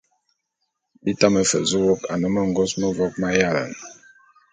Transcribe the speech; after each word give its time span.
Bi 1.03 1.11
tame 1.19 1.41
fe 1.49 1.59
zu 1.69 1.77
wôk 1.85 2.01
ane 2.11 2.27
mengôs 2.33 2.71
mevok 2.79 3.13
m'ayalane. 3.19 3.77